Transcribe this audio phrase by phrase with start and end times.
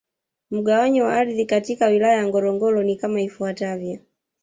[0.51, 3.99] Mgawanyo wa ardhi katika Wilaya ya Ngorongoro ni kama ifuatavyo